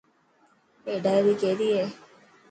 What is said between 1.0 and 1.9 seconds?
ڊائري ڪيري هي.